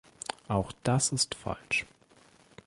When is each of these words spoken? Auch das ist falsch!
Auch 0.47 0.71
das 0.81 1.11
ist 1.11 1.35
falsch! 1.35 1.85